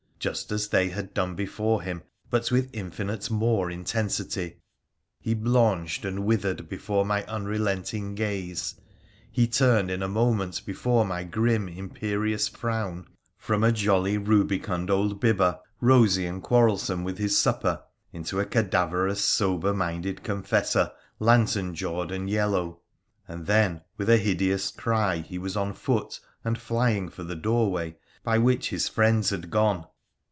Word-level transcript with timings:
Just 0.21 0.51
as 0.51 0.67
they 0.67 0.89
had 0.89 1.15
done 1.15 1.33
before 1.33 1.81
him, 1.81 2.03
but 2.29 2.51
with 2.51 2.69
infinite 2.73 3.31
more 3.31 3.71
intensity, 3.71 4.57
he 5.19 5.33
blanched 5.33 6.05
and 6.05 6.25
withered 6.25 6.69
before 6.69 7.03
my 7.03 7.23
unrelenting 7.25 8.13
gaze, 8.13 8.75
he 9.31 9.47
turned 9.47 9.89
in 9.89 10.03
a 10.03 10.07
moment 10.07 10.63
before 10.63 11.05
my 11.05 11.23
grim, 11.23 11.67
imperious 11.67 12.47
frown, 12.47 13.07
from 13.35 13.63
a 13.63 13.71
jolty) 13.71 14.19
rubicund 14.23 14.91
old 14.91 15.19
bibber, 15.19 15.57
rosy 15.79 15.85
Ii8 15.85 15.89
WONDERFUL 15.89 16.03
ADVENTURES 16.03 16.17
OF 16.27 16.33
and 16.35 16.43
quarrelsome 16.43 17.03
with 17.03 17.17
his 17.17 17.37
supper, 17.39 17.81
into 18.13 18.39
a 18.39 18.45
cadaverous, 18.45 19.25
sober 19.25 19.73
minded 19.73 20.21
confessor, 20.23 20.91
lantern 21.17 21.73
jawed 21.73 22.11
and 22.11 22.29
yellow— 22.29 22.81
and 23.27 23.47
then 23.47 23.81
with 23.97 24.07
a 24.07 24.17
hideous 24.19 24.69
cry 24.69 25.17
he 25.17 25.39
was 25.39 25.57
on 25.57 25.73
foot 25.73 26.19
and 26.43 26.59
flying 26.61 27.09
for 27.09 27.23
the 27.23 27.35
doorway 27.35 27.97
by 28.23 28.37
which 28.37 28.69
his 28.69 28.87
friends 28.87 29.31
had 29.31 29.49
gone 29.49 29.87